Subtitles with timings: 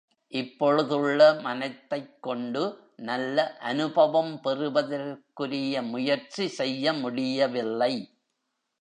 [0.33, 2.63] இப்பொழுதுள்ள மனத்தைக் கொண்டு
[2.95, 7.93] நல்ல அநுபவம் பெறுவதற்குரிய முயற்சி செய்ய முடியவில்லை.